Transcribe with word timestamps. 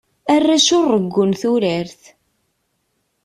Arrac 0.33 0.67
ur 0.79 0.85
rewwun 0.95 1.31
turart. 1.41 2.01